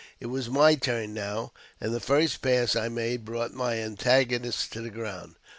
It 0.19 0.25
was 0.25 0.49
my 0.49 0.73
turn 0.73 1.13
now, 1.13 1.51
and 1.79 1.93
the 1.93 1.99
first 1.99 2.41
pass 2.41 2.75
I 2.75 2.89
made 2.89 3.23
brought 3.23 3.53
my 3.53 3.75
antagonist 3.77 4.73
to 4.73 4.81
the 4.81 4.89
ground. 4.89 5.35